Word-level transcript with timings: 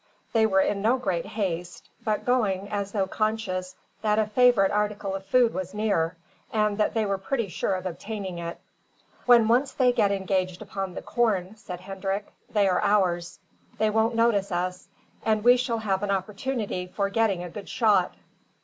They 0.33 0.47
were 0.47 0.61
in 0.61 0.81
no 0.81 0.97
great 0.97 1.27
haste, 1.27 1.87
but 2.03 2.25
going 2.25 2.69
as 2.69 2.91
though 2.91 3.05
conscious 3.05 3.75
that 4.01 4.17
a 4.17 4.25
favourite 4.25 4.71
article 4.71 5.13
of 5.13 5.27
food 5.27 5.53
was 5.53 5.75
near, 5.75 6.15
and 6.51 6.79
that 6.79 6.95
they 6.95 7.05
were 7.05 7.19
pretty 7.19 7.47
sure 7.49 7.75
of 7.75 7.85
obtaining 7.85 8.39
it. 8.39 8.57
"When 9.27 9.47
once 9.47 9.73
they 9.73 9.91
get 9.91 10.11
engaged 10.11 10.63
upon 10.63 10.95
the 10.95 11.03
corn," 11.03 11.55
said 11.55 11.81
Hendrik, 11.81 12.25
"they 12.49 12.67
are 12.67 12.81
ours. 12.81 13.37
They 13.77 13.91
won't 13.91 14.15
notice 14.15 14.51
us, 14.51 14.87
and 15.23 15.43
we 15.43 15.55
shall 15.55 15.77
have 15.77 16.01
an 16.01 16.09
opportunity 16.09 16.87
for 16.87 17.09
getting 17.11 17.43
a 17.43 17.49
good 17.51 17.69
shot." 17.69 18.13